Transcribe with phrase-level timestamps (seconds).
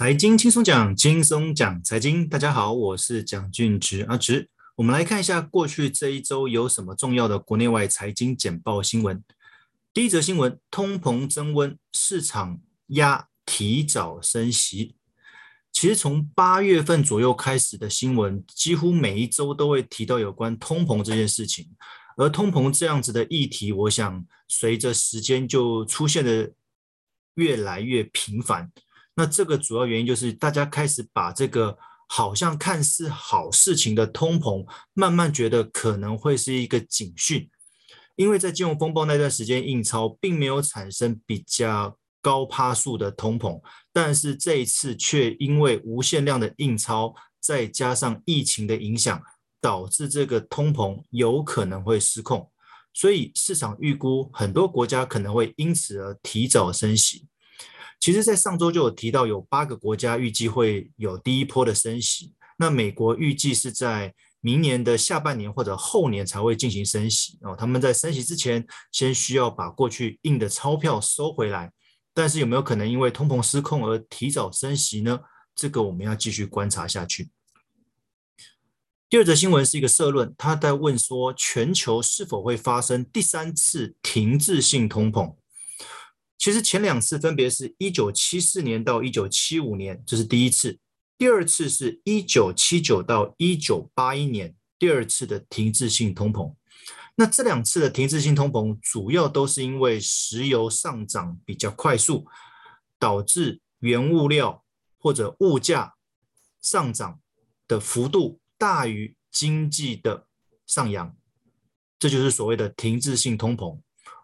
[0.00, 2.26] 财经轻松讲，轻松讲财经。
[2.26, 4.48] 大家好，我是蒋俊植阿植。
[4.76, 9.22] 我们来看一下过去这一周有什么重要的国内外财经简报新闻。
[9.92, 14.96] 第一则新闻：通膨增温，市场压提早升息。
[15.70, 21.68] 其实从八月份左右开始的新闻，几乎每一周都会提到有关通膨这件事情。
[22.16, 26.50] 而通膨这样子的议题，我想随着时间就出现的
[27.34, 28.72] 越来越频繁。
[29.20, 31.76] 那这个主要原因就是大家开始把这个
[32.08, 37.46] 好像看似好事情的通膨，慢慢觉得可能会是一个警讯，
[38.16, 43.60] 因为在金融风暴那段时间，印钞并没有产生比较高趴数的通膨，
[43.92, 49.22] 但是这一次却因为无限量的印钞，再加上疫情的影响，
[49.60, 52.50] 导致这个通膨有可能会失控，
[52.94, 57.26] 所以市场预估很多国家可能会因此而提早升息。
[58.00, 62.34] 其实，在上周就有提到，有八个国家预计会有第一波的升息。
[62.58, 67.54] 那美国预计是在明年的下半年或者后年才会进行升息哦。
[67.54, 71.70] 他们在升息之前，先需要把过去印的钞票收回来。
[72.14, 75.20] 但是有没有可能因为通膨失控而提早升息呢？
[75.54, 77.30] 这个我们要继续观察下去。
[79.10, 85.36] 第二则新闻是一个社论，他在问说，全球是否会发生第三次停滞性通膨？
[86.40, 90.78] 其实前两次分别是一九七四年到一九七五年，这是第一次；
[91.18, 96.54] 第二次是一九七九到一九八一年，第二次的停滞性通膨。
[97.16, 102.26] 那这两次的停滞性通膨，主要都是因为石油上涨比较快速，
[102.98, 104.64] 导致原物料
[104.96, 105.96] 或者物价
[106.62, 107.20] 上涨
[107.68, 110.26] 的幅度大于经济的
[110.66, 111.14] 上扬，
[111.98, 113.78] 这就是所谓的停滞性通膨。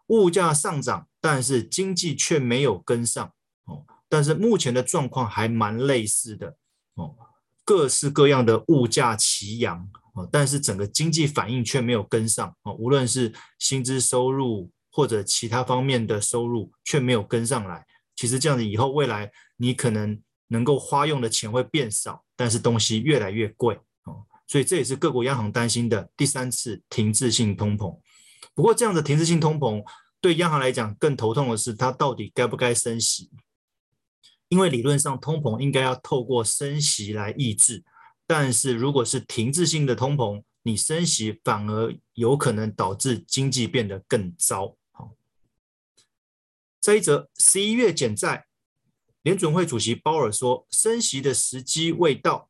[0.09, 3.33] 物价上涨，但是经济却没有跟上
[3.65, 3.85] 哦。
[4.09, 6.57] 但是目前的状况还蛮类似的
[6.95, 7.17] 哦，
[7.65, 12.73] 各式各样的物价齐扬哦，但是整个经济反应却没有跟上哦。
[12.75, 17.85] 无论是薪资收入或者其他方面的收入却没有跟上来。
[18.15, 20.19] 其实这样子以后未来你可能
[20.49, 23.75] 能够花用的钱会变少，但是东西越来越贵
[24.05, 24.25] 哦。
[24.47, 27.99] 所以这也是各国央行担心的第三次停滞性通膨。
[28.57, 29.85] 不过，这样的停滞性通膨
[30.19, 33.31] 对央行来讲更头痛的是，它到底该不该升息？
[34.49, 37.85] 因为理论上通膨应该要透过升息来抑制，
[38.27, 44.75] 但是如果是停滞性的通膨，你升息反而有可能导致经济变得更糟。
[44.93, 45.13] 好，
[46.81, 48.47] 这一则十一月减债，
[49.21, 52.49] 联准会主席鲍尔说，升息的时机未到，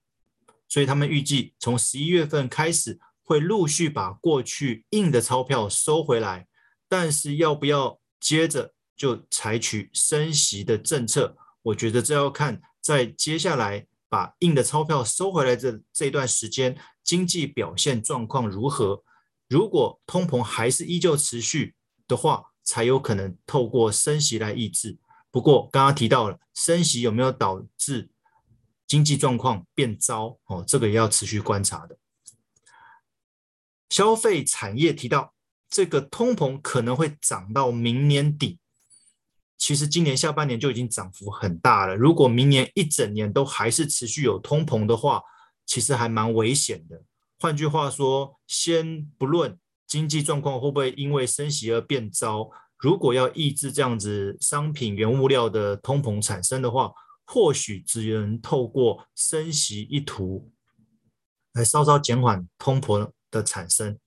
[0.69, 3.01] 所以他们预计从十一月份开始。
[3.27, 6.47] 会陆续把过去印的钞票收回来，
[6.89, 11.37] 但是要不要接着就采取升息的政策？
[11.63, 19.03] 我觉得这要看在接下来把印的钞票收回来这这段时间，经济表现状况如何。
[19.49, 21.75] 如果通膨还是依旧持续
[22.07, 24.97] 的话，才有可能透过升息来抑制。
[25.33, 28.09] 不过刚刚提到了升息有没有导致
[28.87, 30.39] 经济状况变糟？
[30.47, 31.99] 哦，这个也要持续观察的。
[33.89, 35.35] 消费产业提到，
[35.71, 38.59] 这个通膨可能会涨到明年底。
[39.59, 41.97] 其实今年下半年就已经涨幅很大了。
[41.97, 45.23] 如果明年一整年都还是持续有通膨的话，
[45.65, 47.03] 其实还蛮危险的。
[47.39, 56.93] 换句话说，先不论经济状况会不会因为升息而变糟，如果要抑制这样子商品原物料的通膨产生的话，
[57.25, 60.53] 或许只能透过升息一图
[61.55, 63.99] 来稍稍减缓通膨的产生，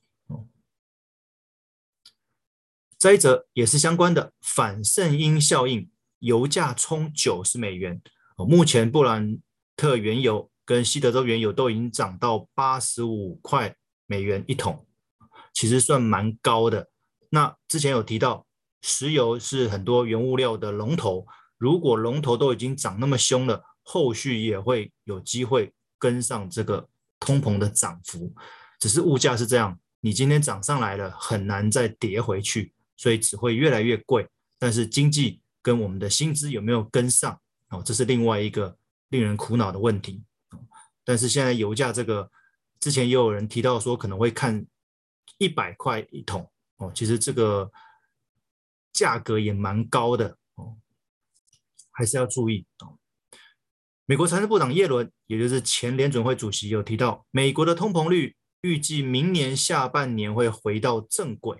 [2.98, 8.02] 再一则也是相关的反圣婴效应，油价冲九十美元。
[8.38, 9.40] 目前布兰
[9.76, 13.76] 特原油跟西德州原油都已经涨到八十五块
[14.06, 14.86] 美元一桶，
[15.54, 16.90] 其实算蛮高的。
[17.30, 18.46] 那之前有提到，
[18.82, 26.90] 石油是很多原物料的龙头，如果龙头都已经涨那么凶了，后续也会有机会跟上这个
[27.20, 28.34] 通膨的涨幅。
[28.80, 34.26] 只是物价是这样，你今天涨上来了，很难再跌回去，所以只会越来越贵。
[34.58, 37.40] 但是经济跟我们的薪资有没有跟上？
[37.70, 38.78] 哦，这是另外一个
[39.10, 40.24] 令人苦恼的问题。
[41.04, 42.32] 但是现在油价这个，
[42.80, 44.66] 之前也有人提到说可能会看
[45.38, 47.70] 一百块一桶哦，其实这个
[48.94, 50.78] 价格也蛮高的哦，
[51.92, 52.98] 还是要注意哦。
[54.06, 58.36] 美国财政部长耶伦，也就是前联准会主席，有提到美国的通膨率。
[58.62, 61.58] 预计明年下半年会回到正轨。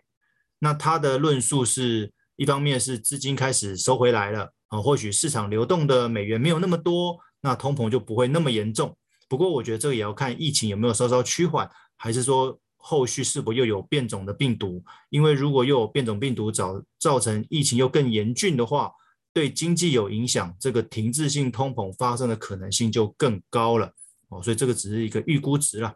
[0.60, 8.96] 那他的论述是一方面是资金开始收回来了啊，或许市场流动的美元没有那么多，那通膨就不会那么严重。
[9.28, 14.84] 不过我觉得这个也要看疫情有没有稍稍趋缓，还是说后续是否又有变种的病毒？
[15.10, 18.92] 因为如果又有变种病毒造造成疫情又更严峻的话，
[19.32, 23.94] 对经济有影响，这个停滞性通膨发生的可能性就更高了
[24.30, 24.42] 哦。
[24.42, 25.94] 所以这个只是一个预估值了。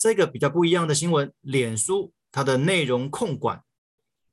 [0.00, 3.62] 这个比较不一样的新闻，脸书它的内容控管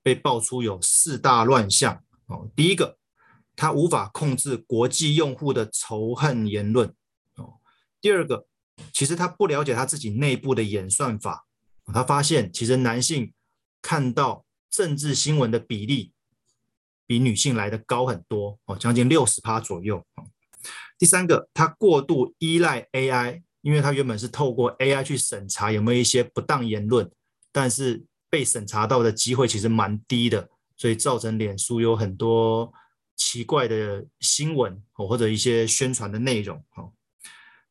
[0.01, 2.49] 被爆出有四大乱象哦。
[2.55, 2.97] 第一个，
[3.53, 6.87] 它无法控制国际用户的仇恨言论
[7.35, 7.55] 哦。
[7.99, 8.47] 第二个，
[8.93, 11.45] 其实他不了解他自己内部的演算法，
[11.93, 13.33] 他发现其实男性
[13.81, 16.13] 看到政治新闻的比例。
[17.09, 20.05] 比女性来的高很多哦，将近六十趴左右。
[20.97, 27.11] 第三个，它过度依赖 AI，因为它原本是透过 AI 去审查有没有一些不当言论，
[27.51, 30.47] 但是被审查到的机会其实蛮低的，
[30.77, 32.71] 所以造成脸书有很多
[33.17, 36.93] 奇怪的新闻哦，或者一些宣传的内容哦。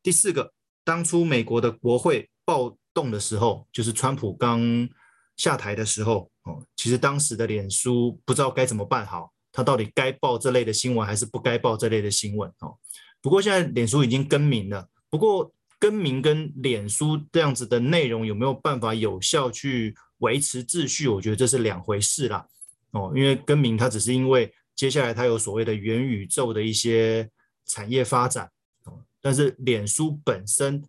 [0.03, 0.53] 第四个，
[0.83, 4.87] 当初美国的国会暴动的时候，就是川普刚
[5.35, 6.29] 下台的时候。
[6.43, 12.47] 哦，其实当时的脸书不知道该怎么办好，他到底该报这类的新闻还是不该报这类的新闻？
[12.59, 12.77] 哦，
[13.19, 21.07] 不过现在脸书已经更名了，不过更名跟脸书这样子的内容有没有办法有效去维持秩序？
[21.07, 22.47] 我觉得这是两回事啦。
[22.91, 27.29] 哦，因为更名它只是因为接下来它有所谓的元宇宙的一些
[27.65, 28.49] 产业发展，
[28.85, 30.83] 哦，但是脸书本身，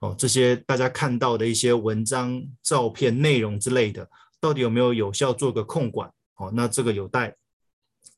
[0.00, 4.08] 哦，这些大家看到的一些文章、照片、内容之类的。
[4.40, 6.12] 到底有没有有效做个控管？
[6.36, 7.34] 哦，那这个有待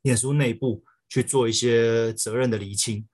[0.02, 3.06] 脸书内部去做一些责任的厘清。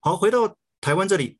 [0.00, 1.38] 好，回到台湾这里，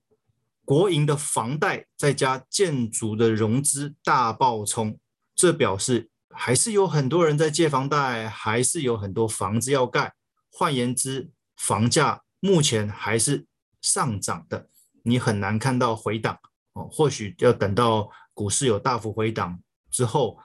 [0.65, 4.99] 国营的房贷再加建筑的融资大爆冲，
[5.35, 10.15] 这表示还是有很多人在借房贷，还是有很多房子要盖。
[10.51, 13.45] 换言之，房价目前还是
[13.83, 14.71] 上涨的，
[15.03, 16.39] 你很难看到回档。
[16.73, 18.11] 哦，或许要等到。
[18.33, 20.39] 股市有大幅回档之后，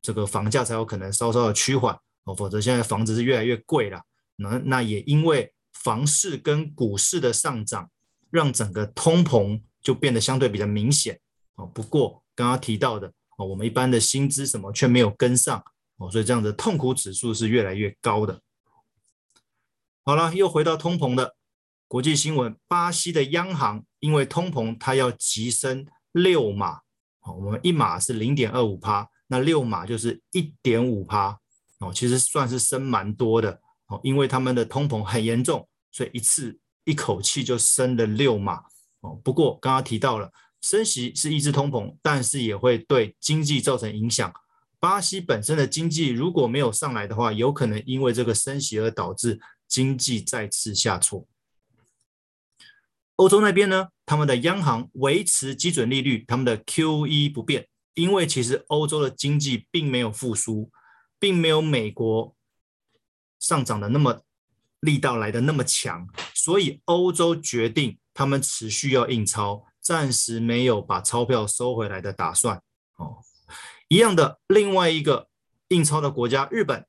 [0.00, 4.00] 这个房价才有可能稍稍的趋缓哦，否则现在房子是越来越贵了。
[4.36, 7.90] 那那也因为房市跟股市的上涨，
[8.36, 11.18] 让整个通膨就变得相对比较明显
[11.54, 11.64] 哦。
[11.66, 15.64] 不过刚刚提到的哦，我们一般的薪资什么却没有跟上
[15.96, 18.40] 哦，所以这样的痛苦指数是越来越高的。
[20.04, 21.34] 好了，又回到通膨的
[21.88, 26.80] 国际新闻，巴西的央行因为通膨，它要急升六码。
[27.22, 31.36] 我们一码是零点二五趴，那六码就是一点五趴
[31.80, 36.56] 哦，其实算是升蛮多的哦，因为他们的通膨很严重，所以一次
[36.86, 38.62] 一口气就升了六码
[39.00, 39.20] 哦。
[39.22, 44.32] 不过刚刚提到了升息是抑制通膨，但是也会对经济造成影响。
[44.80, 51.26] 巴西本身的经济如果没有上来的话，有可能因为这个升息而导致经济再次下挫。
[53.16, 60.70] 欧洲那边呢，他们的央行维持基准利率，他们的 QE 不变，因为其实欧洲的经济并没有复苏，
[61.18, 62.36] 并没有美国
[63.40, 64.20] 上涨的那么
[64.80, 72.60] 力道来的那么强，所以欧洲决定他们持续要印钞，暂时没有把钞票收回来的打算。
[72.96, 73.18] 哦，
[73.88, 75.28] 一样的，另外一个
[75.68, 76.86] 印钞的国家日本，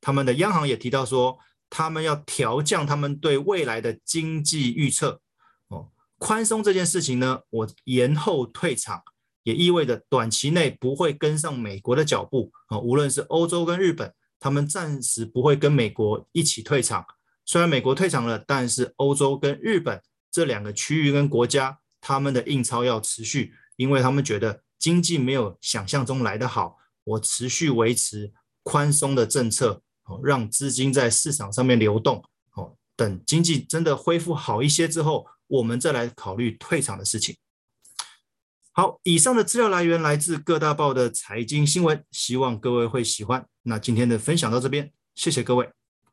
[0.00, 1.38] 他们的央行也提到说，
[1.70, 5.20] 他们要调降他们对未来的经济预测。
[5.68, 9.00] 哦宽松这件事情呢，我延后退场，
[9.44, 12.76] 也意味着短期内不会跟上美国的脚步啊。
[12.76, 17.06] 无论是欧洲跟日本，他们暂时不会跟美国一起退场。
[17.48, 19.98] 虽然美国退场了，但是欧洲跟日本
[20.30, 26.76] 这两个区域跟国家，他们的印钞要持续，因为他们觉得经济没有想象中来得好。
[27.04, 28.30] 我持续维持
[28.62, 32.22] 宽松的政策，哦，让资金在市场上面流动。
[32.52, 35.26] 哦，等经济真的恢复好一些之后。
[35.46, 37.34] 我们再来考虑退场的事情。
[38.72, 43.46] 好，以上的资料来源来自各大报的财经新闻，希望各位会喜欢。
[43.62, 45.77] 那今天的分享到这边，谢谢各位。